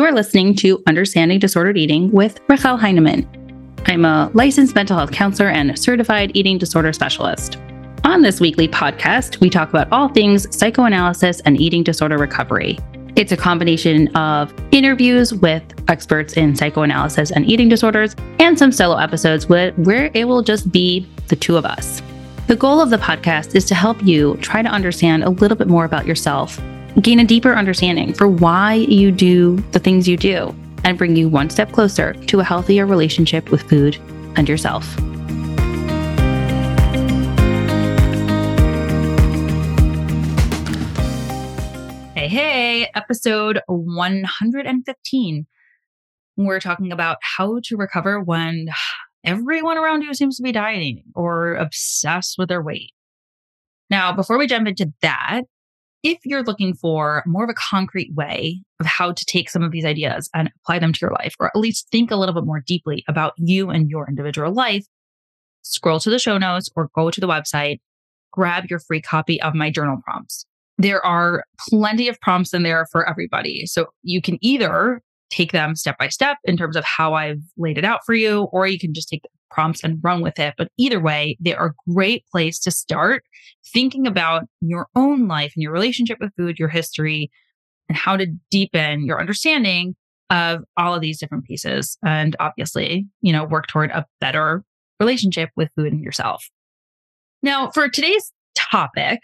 [0.00, 3.28] You're listening to Understanding Disordered Eating with Rachelle Heinemann.
[3.84, 7.58] I'm a licensed mental health counselor and certified eating disorder specialist.
[8.04, 12.78] On this weekly podcast, we talk about all things psychoanalysis and eating disorder recovery.
[13.14, 18.96] It's a combination of interviews with experts in psychoanalysis and eating disorders and some solo
[18.96, 22.00] episodes where it will just be the two of us.
[22.46, 25.68] The goal of the podcast is to help you try to understand a little bit
[25.68, 26.58] more about yourself,
[27.00, 30.54] gain a deeper understanding for why you do the things you do,
[30.84, 33.96] and bring you one step closer to a healthier relationship with food
[34.36, 34.86] and yourself.
[42.14, 45.46] Hey, hey, episode 115.
[46.36, 48.68] We're talking about how to recover when
[49.24, 52.92] everyone around you seems to be dieting or obsessed with their weight.
[53.90, 55.42] Now, before we jump into that,
[56.02, 59.70] if you're looking for more of a concrete way of how to take some of
[59.70, 62.44] these ideas and apply them to your life, or at least think a little bit
[62.44, 64.86] more deeply about you and your individual life,
[65.62, 67.80] scroll to the show notes or go to the website,
[68.32, 70.46] grab your free copy of my journal prompts.
[70.78, 73.66] There are plenty of prompts in there for everybody.
[73.66, 77.78] So you can either take them step by step in terms of how I've laid
[77.78, 80.54] it out for you, or you can just take prompts and run with it.
[80.56, 83.24] But either way, they are a great place to start
[83.72, 87.30] thinking about your own life and your relationship with food, your history,
[87.88, 89.96] and how to deepen your understanding
[90.30, 91.98] of all of these different pieces.
[92.04, 94.64] And obviously, you know, work toward a better
[95.00, 96.48] relationship with food and yourself.
[97.42, 99.20] Now, for today's topic,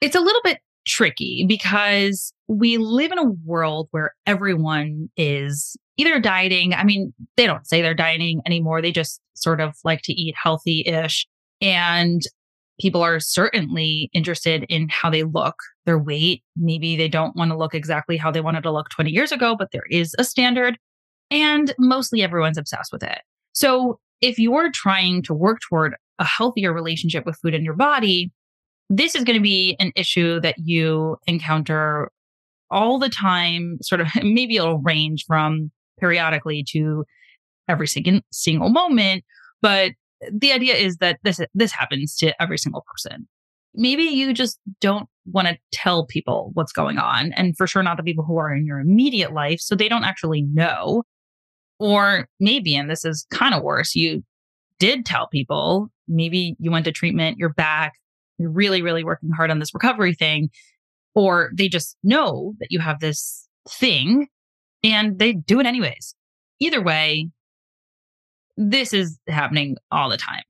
[0.00, 6.20] it's a little bit tricky because we live in a world where everyone is either
[6.20, 6.74] dieting.
[6.74, 8.80] I mean, they don't say they're dieting anymore.
[8.80, 11.26] They just sort of like to eat healthy ish.
[11.60, 12.22] And
[12.80, 16.42] people are certainly interested in how they look, their weight.
[16.56, 19.56] Maybe they don't want to look exactly how they wanted to look 20 years ago,
[19.58, 20.78] but there is a standard.
[21.30, 23.18] And mostly everyone's obsessed with it.
[23.52, 28.30] So if you're trying to work toward a healthier relationship with food in your body,
[28.88, 32.10] this is going to be an issue that you encounter
[32.70, 37.04] all the time, sort of maybe it'll range from periodically to
[37.68, 39.24] every single single moment.
[39.60, 39.92] But
[40.32, 43.28] the idea is that this this happens to every single person.
[43.74, 47.96] Maybe you just don't want to tell people what's going on, and for sure not
[47.96, 51.04] the people who are in your immediate life, so they don't actually know.
[51.80, 54.24] Or maybe, and this is kind of worse, you
[54.80, 55.88] did tell people.
[56.08, 57.92] Maybe you went to treatment, you're back,
[58.38, 60.50] you're really, really working hard on this recovery thing,
[61.14, 64.28] or they just know that you have this thing
[64.82, 66.14] and they do it anyways.
[66.60, 67.28] Either way,
[68.56, 70.42] this is happening all the time.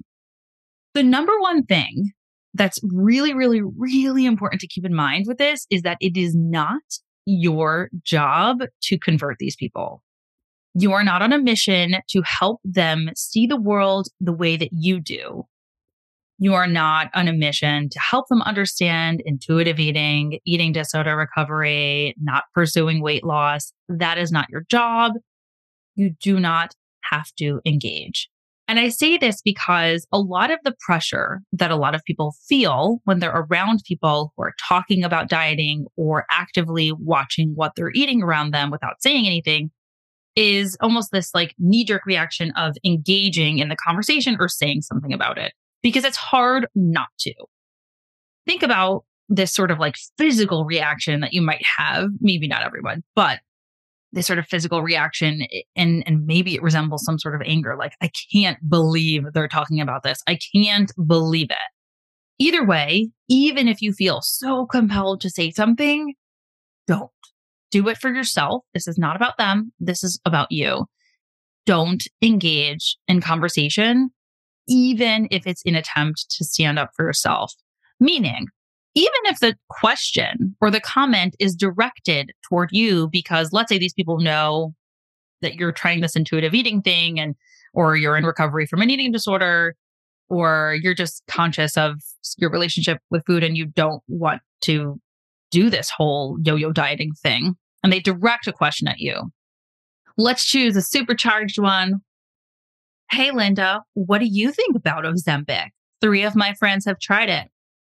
[0.95, 2.13] The number one thing
[2.55, 6.35] that's really, really, really important to keep in mind with this is that it is
[6.35, 6.83] not
[7.27, 10.03] your job to convert these people.
[10.75, 14.71] You are not on a mission to help them see the world the way that
[14.73, 15.47] you do.
[16.41, 22.15] You are not on a mission to help them understand intuitive eating, eating disorder recovery,
[22.21, 23.73] not pursuing weight loss.
[23.89, 25.15] That is not your job.
[25.97, 26.75] You do not
[27.11, 28.29] have to engage.
[28.69, 32.35] And I say this because a lot of the pressure that a lot of people
[32.47, 37.93] feel when they're around people who are talking about dieting or actively watching what they're
[37.95, 39.71] eating around them without saying anything
[40.37, 45.13] is almost this like knee jerk reaction of engaging in the conversation or saying something
[45.13, 47.35] about it because it's hard not to.
[48.47, 53.03] Think about this sort of like physical reaction that you might have, maybe not everyone,
[53.15, 53.41] but
[54.13, 57.77] this sort of physical reaction eh, and and maybe it resembles some sort of anger
[57.77, 60.23] like I can't believe they're talking about this.
[60.27, 61.57] I can't believe it.
[62.39, 66.15] Either way, even if you feel so compelled to say something,
[66.87, 67.11] don't.
[67.71, 68.65] Do it for yourself.
[68.73, 69.73] This is not about them.
[69.79, 70.87] This is about you.
[71.67, 74.11] Don't engage in conversation
[74.69, 77.53] even if it's an attempt to stand up for yourself.
[77.99, 78.47] Meaning,
[78.95, 83.95] even if the question or the comment is directed toward you, because let's say these
[83.95, 84.75] people know
[85.41, 87.35] that you're trying this intuitive eating thing and,
[87.75, 89.75] or you're in recovery from an eating disorder,
[90.29, 91.95] or you're just conscious of
[92.37, 95.01] your relationship with food and you don't want to
[95.51, 97.57] do this whole yo yo dieting thing.
[97.83, 99.31] And they direct a question at you.
[100.17, 102.01] Let's choose a supercharged one
[103.11, 105.71] Hey, Linda, what do you think about Ozempic?
[106.01, 107.49] Three of my friends have tried it.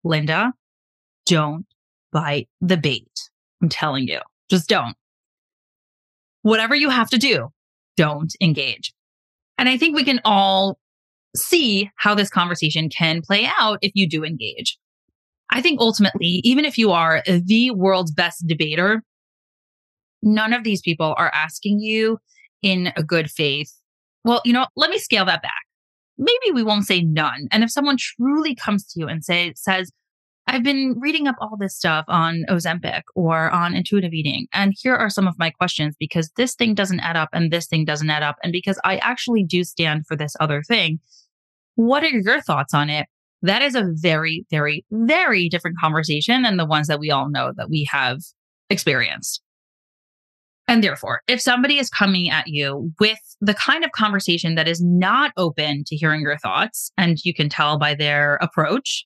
[0.05, 0.53] Linda,
[1.27, 1.67] don't
[2.13, 3.31] bite the bait.
[3.61, 4.97] I'm telling you, just don't.
[6.43, 7.53] Whatever you have to do,
[7.97, 8.95] don't engage.
[9.59, 10.79] And I think we can all
[11.37, 14.79] see how this conversation can play out if you do engage.
[15.51, 19.03] I think ultimately, even if you are the world's best debater,
[20.23, 22.19] none of these people are asking you
[22.63, 23.75] in a good faith.
[24.25, 25.63] Well, you know, let me scale that back.
[26.19, 27.49] Maybe we won't say none.
[27.51, 29.91] And if someone truly comes to you and say says,
[30.47, 34.49] I've been reading up all this stuff on Ozempic or on intuitive eating.
[34.53, 37.67] And here are some of my questions because this thing doesn't add up and this
[37.67, 38.37] thing doesn't add up.
[38.43, 40.99] And because I actually do stand for this other thing.
[41.77, 43.07] What are your thoughts on it?
[43.43, 47.53] That is a very, very, very different conversation than the ones that we all know
[47.57, 48.19] that we have
[48.69, 49.41] experienced.
[50.71, 54.81] And therefore, if somebody is coming at you with the kind of conversation that is
[54.81, 59.05] not open to hearing your thoughts, and you can tell by their approach,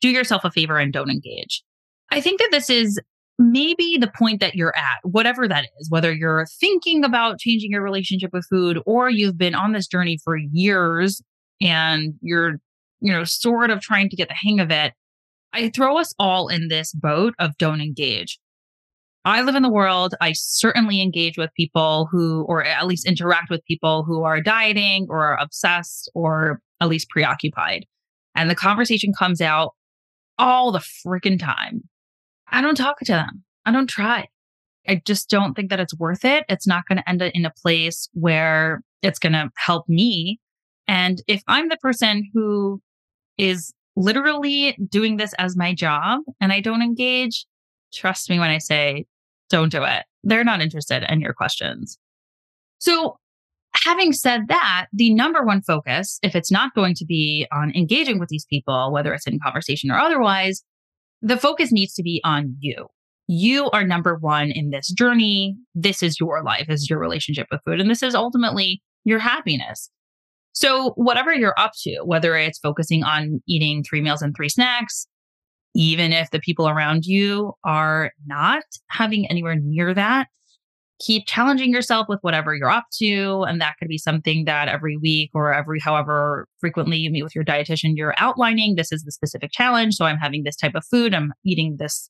[0.00, 1.64] do yourself a favor and don't engage.
[2.12, 3.00] I think that this is
[3.40, 7.82] maybe the point that you're at, whatever that is, whether you're thinking about changing your
[7.82, 11.20] relationship with food or you've been on this journey for years
[11.60, 12.60] and you're,
[13.00, 14.92] you know, sort of trying to get the hang of it.
[15.52, 18.38] I throw us all in this boat of don't engage.
[19.24, 20.14] I live in the world.
[20.20, 25.06] I certainly engage with people who, or at least interact with people who are dieting
[25.08, 27.86] or are obsessed or at least preoccupied.
[28.34, 29.74] And the conversation comes out
[30.38, 31.88] all the freaking time.
[32.48, 33.44] I don't talk to them.
[33.64, 34.26] I don't try.
[34.86, 36.44] I just don't think that it's worth it.
[36.48, 40.38] It's not going to end up in a place where it's going to help me.
[40.86, 42.82] And if I'm the person who
[43.38, 47.46] is literally doing this as my job and I don't engage,
[47.94, 49.06] trust me when I say
[49.54, 50.02] don't do it.
[50.24, 51.96] They're not interested in your questions.
[52.78, 53.18] So,
[53.84, 58.18] having said that, the number one focus, if it's not going to be on engaging
[58.18, 60.64] with these people, whether it's in conversation or otherwise,
[61.22, 62.88] the focus needs to be on you.
[63.28, 65.56] You are number one in this journey.
[65.72, 69.20] This is your life, this is your relationship with food, and this is ultimately your
[69.20, 69.88] happiness.
[70.52, 75.06] So, whatever you're up to, whether it's focusing on eating three meals and three snacks,
[75.74, 80.28] even if the people around you are not having anywhere near that,
[81.00, 83.44] keep challenging yourself with whatever you're up to.
[83.48, 87.34] And that could be something that every week or every however frequently you meet with
[87.34, 89.94] your dietitian, you're outlining this is the specific challenge.
[89.94, 92.08] So I'm having this type of food, I'm eating this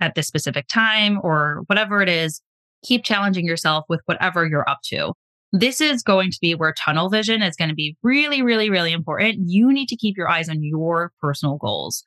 [0.00, 2.40] at this specific time or whatever it is.
[2.84, 5.12] Keep challenging yourself with whatever you're up to.
[5.52, 8.92] This is going to be where tunnel vision is going to be really, really, really
[8.92, 9.48] important.
[9.48, 12.04] You need to keep your eyes on your personal goals.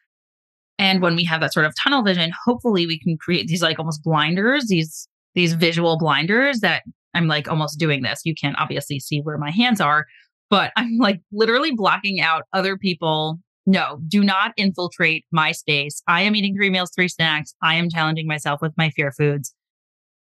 [0.78, 3.80] And when we have that sort of tunnel vision, hopefully we can create these like
[3.80, 6.84] almost blinders, these these visual blinders that
[7.14, 8.22] I'm like almost doing this.
[8.26, 10.06] You can't obviously see where my hands are,
[10.50, 13.40] but I'm like literally blocking out other people.
[13.66, 16.02] No, do not infiltrate my space.
[16.08, 17.56] I am eating three meals, three snacks.
[17.64, 19.54] I am challenging myself with my fear foods.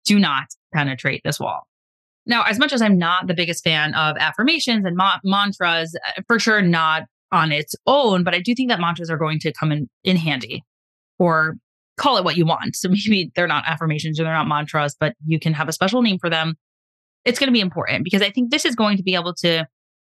[0.06, 1.68] Do not penetrate this wall.
[2.26, 6.22] Now, as much as I'm not the biggest fan of affirmations and ma- mantras, uh,
[6.28, 7.04] for sure not
[7.34, 10.16] on its own, but I do think that mantras are going to come in, in
[10.16, 10.64] handy
[11.20, 11.56] or
[11.98, 12.76] call it what you want.
[12.76, 16.02] So maybe they're not affirmations or they're not mantras, but you can have a special
[16.02, 16.56] name for them.
[17.26, 19.66] It's going to be important because I think this is going to be able to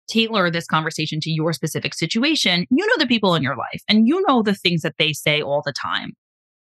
[0.09, 2.67] tailor this conversation to your specific situation.
[2.71, 5.43] You know the people in your life and you know the things that they say
[5.43, 6.13] all the time.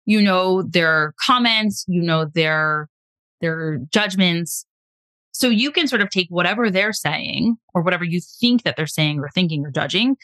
[0.04, 2.88] You know their comments, you know their
[3.40, 4.66] their judgments.
[5.32, 8.86] So you can sort of take whatever they're saying or whatever you think that they're
[8.86, 10.16] saying or thinking or judging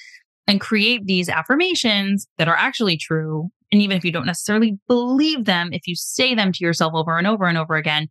[0.46, 3.50] and create these affirmations that are actually true.
[3.72, 7.18] And even if you don't necessarily believe them, if you say them to yourself over
[7.18, 8.08] and over and over again,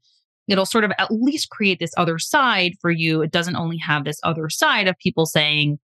[0.48, 3.22] it'll sort of at least create this other side for you.
[3.22, 5.80] It doesn't only have this other side of people saying,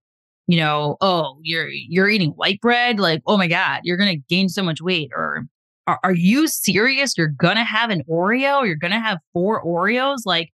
[0.47, 4.49] you know, oh, you're you're eating white bread, like, oh my God, you're gonna gain
[4.49, 5.45] so much weight, or
[5.87, 7.13] are, are you serious?
[7.17, 10.51] You're gonna have an Oreo, you're gonna have four Oreos, like,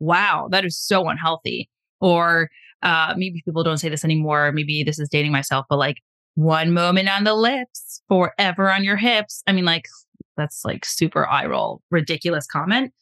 [0.00, 1.70] wow, that is so unhealthy.
[2.00, 2.50] Or
[2.82, 4.52] uh, maybe people don't say this anymore.
[4.52, 5.98] Maybe this is dating myself, but like
[6.34, 9.42] one moment on the lips, forever on your hips.
[9.46, 9.86] I mean, like,
[10.36, 12.92] that's like super eye roll, ridiculous comment.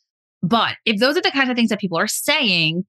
[0.43, 2.85] But if those are the kinds of things that people are saying,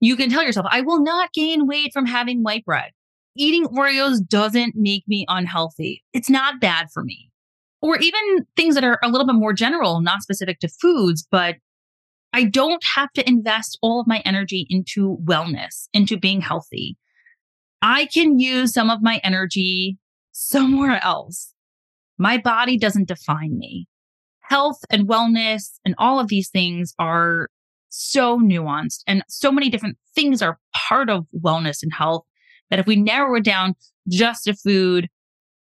[0.00, 2.92] you can tell yourself, I will not gain weight from having white bread.
[3.36, 6.02] Eating Oreos doesn't make me unhealthy.
[6.12, 7.30] It's not bad for me.
[7.82, 11.56] Or even things that are a little bit more general, not specific to foods, but
[12.32, 16.96] I don't have to invest all of my energy into wellness, into being healthy.
[17.82, 19.98] I can use some of my energy
[20.32, 21.52] somewhere else.
[22.18, 23.86] My body doesn't define me.
[24.40, 27.48] Health and wellness and all of these things are
[27.88, 32.24] so nuanced and so many different things are part of wellness and health
[32.70, 33.74] that if we narrow it down
[34.08, 35.08] just to food,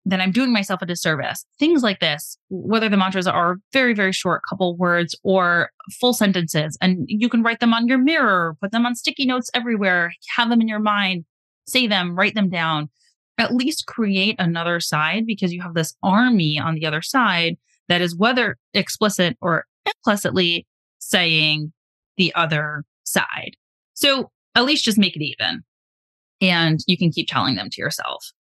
[0.08, 1.46] then I'm doing myself a disservice.
[1.60, 6.78] Things like this, whether the mantras are very, very short, couple words or full sentences,
[6.82, 10.50] and you can write them on your mirror, put them on sticky notes everywhere, have
[10.50, 11.26] them in your mind,
[11.68, 12.90] say them, write them down.
[13.38, 17.58] At least create another side because you have this army on the other side
[17.90, 20.66] that is whether explicit or implicitly
[21.00, 21.74] saying
[22.16, 23.52] the other side.
[23.94, 25.64] So at least just make it even.
[26.40, 28.32] And you can keep telling them to yourself.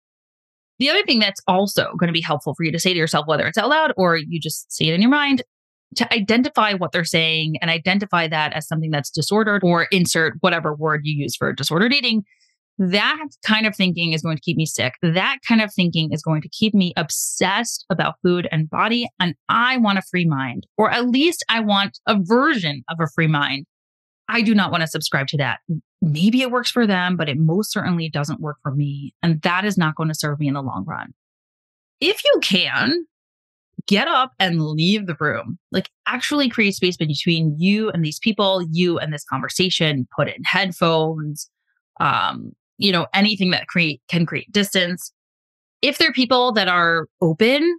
[0.79, 3.27] The other thing that's also going to be helpful for you to say to yourself,
[3.27, 5.43] whether it's out loud or you just say it in your mind,
[5.95, 10.75] to identify what they're saying and identify that as something that's disordered or insert whatever
[10.75, 12.23] word you use for disordered eating.
[12.79, 14.95] That kind of thinking is going to keep me sick.
[15.01, 19.09] That kind of thinking is going to keep me obsessed about food and body.
[19.19, 23.09] And I want a free mind, or at least I want a version of a
[23.15, 23.65] free mind.
[24.29, 25.61] I do not want to subscribe to that.
[26.07, 29.13] Maybe it works for them, but it most certainly doesn't work for me.
[29.23, 31.13] And that is not going to serve me in the long run.
[32.01, 33.07] If you can,
[33.87, 35.59] get up and leave the room.
[35.73, 40.45] Like actually create space between you and these people, you and this conversation, put in
[40.45, 41.51] headphones,
[42.01, 45.13] um, you know, anything that create can create distance.
[45.83, 47.79] If they're people that are open,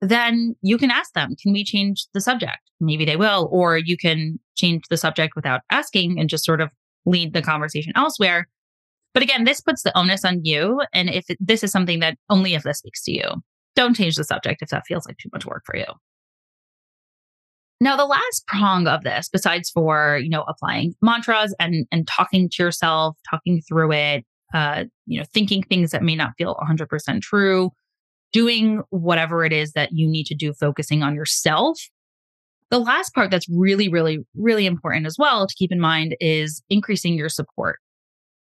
[0.00, 2.60] then you can ask them, can we change the subject?
[2.80, 6.70] Maybe they will, or you can change the subject without asking and just sort of
[7.08, 8.48] lead the conversation elsewhere.
[9.14, 10.80] But again, this puts the onus on you.
[10.92, 13.42] And if it, this is something that only if this speaks to you,
[13.74, 15.86] don't change the subject if that feels like too much work for you.
[17.80, 22.48] Now, the last prong of this, besides for, you know, applying mantras and, and talking
[22.50, 27.20] to yourself, talking through it, uh, you know, thinking things that may not feel 100%
[27.22, 27.70] true,
[28.32, 31.78] doing whatever it is that you need to do, focusing on yourself.
[32.70, 36.62] The last part that's really, really, really important as well to keep in mind is
[36.68, 37.78] increasing your support.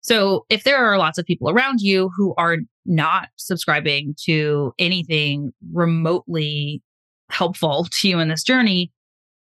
[0.01, 5.53] So if there are lots of people around you who are not subscribing to anything
[5.71, 6.81] remotely
[7.29, 8.91] helpful to you in this journey,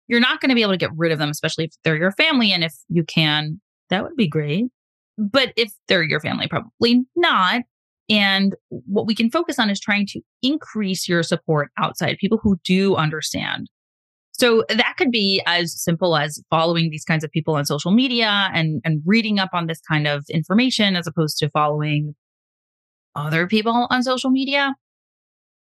[0.07, 2.11] you're not going to be able to get rid of them, especially if they're your
[2.11, 2.51] family.
[2.51, 3.59] And if you can,
[3.89, 4.65] that would be great.
[5.17, 7.61] But if they're your family, probably not.
[8.09, 12.57] And what we can focus on is trying to increase your support outside people who
[12.63, 13.69] do understand.
[14.33, 18.49] So that could be as simple as following these kinds of people on social media
[18.53, 22.15] and, and reading up on this kind of information as opposed to following
[23.15, 24.75] other people on social media.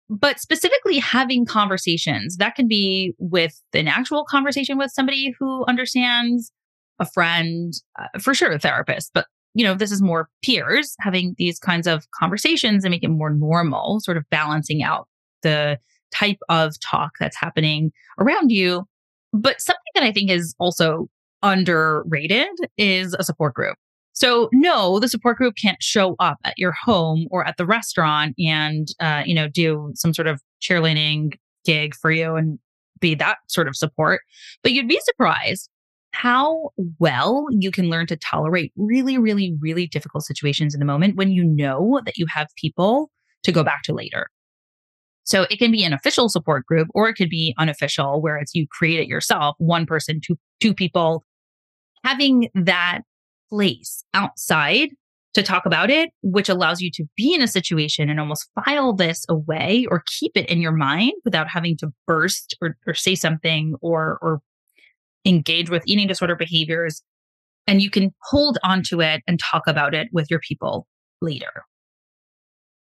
[0.09, 6.53] But specifically having conversations that can be with an actual conversation with somebody who understands
[6.99, 11.35] a friend uh, for sure a therapist but you know this is more peers having
[11.39, 15.09] these kinds of conversations and make it more normal sort of balancing out
[15.43, 15.79] the
[16.19, 18.85] type of talk that's happening around you
[19.33, 21.09] but something that i think is also
[21.43, 23.77] underrated is a support group
[24.17, 28.35] so no, the support group can't show up at your home or at the restaurant
[28.39, 31.35] and uh, you know do some sort of cheerleading
[31.67, 32.59] gig for you and
[32.99, 34.23] be that sort of support.
[34.63, 35.69] But you'd be surprised
[36.13, 41.17] how well you can learn to tolerate really, really, really difficult situations in the moment
[41.17, 43.11] when you know that you have people
[43.43, 44.29] to go back to later.
[45.27, 48.55] So it can be an official support group or it could be unofficial where it's
[48.55, 51.25] you create it yourself, one person, two two people.
[52.05, 53.01] Having that
[53.51, 54.91] place outside
[55.35, 58.93] to talk about it, which allows you to be in a situation and almost file
[58.93, 63.15] this away or keep it in your mind without having to burst or, or say
[63.15, 64.41] something or, or
[65.27, 67.03] engage with eating disorder behaviors.
[67.67, 70.87] And you can hold onto it and talk about it with your people
[71.21, 71.65] later.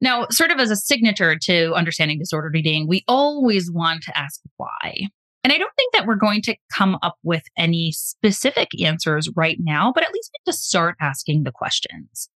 [0.00, 4.40] Now, sort of as a signature to understanding disordered eating, we always want to ask
[4.56, 5.08] why.
[5.42, 9.58] And I don't think that we're going to come up with any specific answers right
[9.60, 12.28] now, but at least we need to start asking the questions.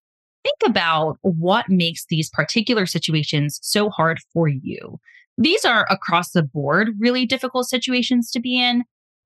[0.45, 4.99] Think about what makes these particular situations so hard for you.
[5.37, 8.85] These are across the board really difficult situations to be in.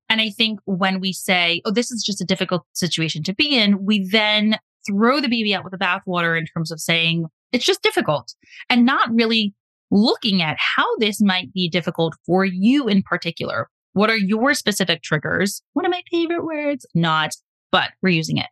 [0.09, 3.57] And I think when we say, oh, this is just a difficult situation to be
[3.57, 7.65] in, we then throw the baby out with the bathwater in terms of saying it's
[7.65, 8.33] just difficult
[8.69, 9.53] and not really
[9.91, 13.69] looking at how this might be difficult for you in particular.
[13.93, 15.61] What are your specific triggers?
[15.73, 17.31] One of my favorite words, not,
[17.71, 18.47] but we're using it.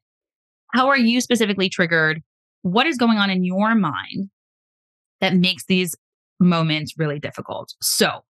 [0.74, 2.22] How are you specifically triggered?
[2.62, 4.30] What is going on in your mind
[5.20, 5.96] that makes these
[6.40, 7.74] moments really difficult?
[7.82, 8.24] So,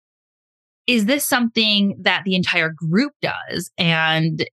[0.86, 4.44] is this something that the entire group does and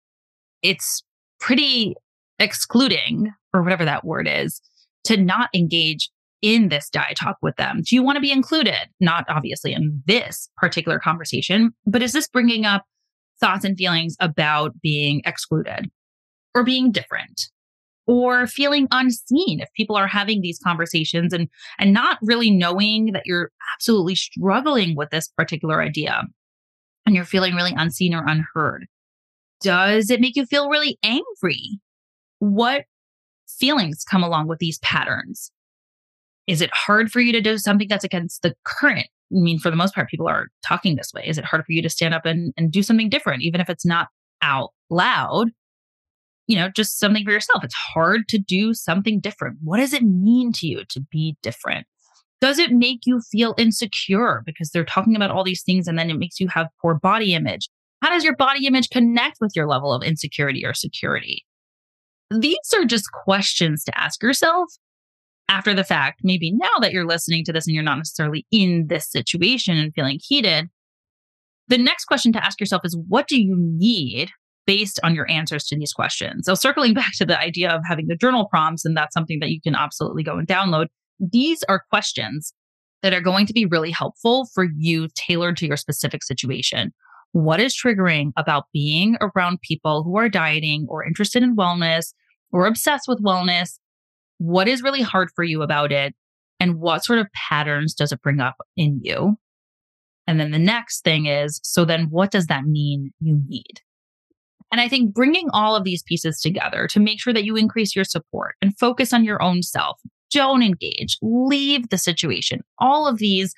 [0.61, 1.03] it's
[1.39, 1.95] pretty
[2.39, 4.61] excluding, or whatever that word is,
[5.07, 6.09] to not engage
[6.41, 7.81] in this diet talk with them?
[7.83, 8.89] Do you want to be included?
[8.99, 12.83] Not obviously in this particular conversation, but is this bringing up
[13.39, 15.89] thoughts and feelings about being excluded
[16.53, 17.49] or being different?
[18.09, 23.23] or feeling unseen if people are having these conversations and and not really knowing that
[23.25, 26.23] you're absolutely struggling with this particular idea
[27.05, 28.87] and you're feeling really unseen or unheard
[29.61, 31.79] does it make you feel really angry
[32.39, 32.85] what
[33.59, 35.51] feelings come along with these patterns
[36.47, 39.07] is it hard for you to do something that's against the current?
[39.31, 41.27] I mean, for the most part, people are talking this way.
[41.27, 43.69] Is it hard for you to stand up and, and do something different, even if
[43.69, 44.07] it's not
[44.41, 45.49] out loud,
[46.47, 47.63] you know, just something for yourself.
[47.63, 49.57] It's hard to do something different.
[49.61, 51.85] What does it mean to you to be different?
[52.39, 56.09] Does it make you feel insecure because they're talking about all these things and then
[56.09, 57.67] it makes you have poor body image?
[58.01, 61.46] How does your body image connect with your level of insecurity or security?
[62.31, 64.69] These are just questions to ask yourself
[65.49, 66.21] after the fact.
[66.23, 69.93] Maybe now that you're listening to this and you're not necessarily in this situation and
[69.93, 70.69] feeling heated.
[71.69, 74.31] The next question to ask yourself is what do you need
[74.65, 76.45] based on your answers to these questions?
[76.45, 79.49] So, circling back to the idea of having the journal prompts, and that's something that
[79.49, 80.87] you can absolutely go and download
[81.19, 82.53] these are questions
[83.03, 86.91] that are going to be really helpful for you tailored to your specific situation.
[87.31, 92.13] What is triggering about being around people who are dieting or interested in wellness
[92.51, 93.79] or obsessed with wellness?
[94.37, 96.15] What is really hard for you about it?
[96.59, 99.37] And what sort of patterns does it bring up in you?
[100.25, 103.81] And then the next thing is so then what does that mean you need?
[104.71, 107.95] And I think bringing all of these pieces together to make sure that you increase
[107.95, 112.61] your support and focus on your own self, don't engage, leave the situation.
[112.79, 113.53] All of these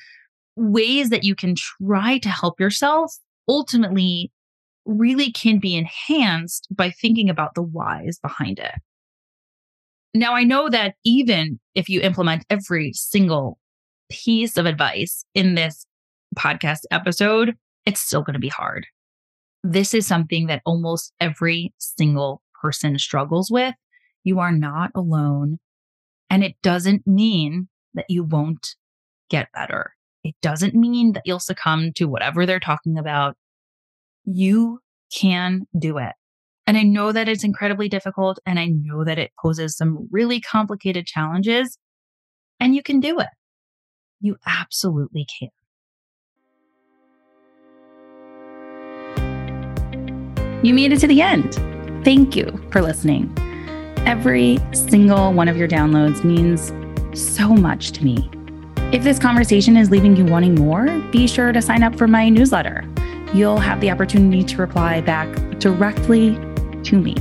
[0.56, 3.16] ways that you can try to help yourself
[3.50, 4.32] ultimately
[4.86, 8.76] really can be enhanced by thinking about the whys behind it.
[10.14, 13.60] Now, I know that even if you implement every single
[14.10, 15.86] piece of advice in this
[16.38, 18.88] podcast episode, it's still going to be hard.
[19.64, 23.76] This is something that almost every single person struggles with.
[24.24, 25.60] You are not alone.
[26.30, 28.76] And it doesn't mean that you won't
[29.30, 29.94] get better.
[30.24, 33.36] It doesn't mean that you'll succumb to whatever they're talking about.
[34.32, 34.80] You
[35.12, 36.14] can do it.
[36.68, 40.40] And I know that it's incredibly difficult and I know that it poses some really
[40.40, 41.80] complicated challenges
[42.60, 43.30] and you can do it.
[44.22, 45.50] You absolutely can.
[50.62, 51.56] You made it to the end.
[52.06, 53.34] Thank you for listening.
[54.06, 56.72] Every single one of your downloads means
[57.20, 58.30] so much to me.
[58.94, 62.30] If this conversation is leaving you wanting more, be sure to sign up for my
[62.30, 62.88] newsletter.
[63.34, 65.28] You'll have the opportunity to reply back
[65.60, 66.36] directly
[66.84, 67.16] to me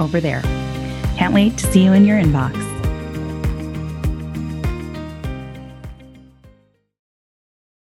[0.00, 0.40] over there.
[1.16, 2.75] Can't wait to see you in your inbox.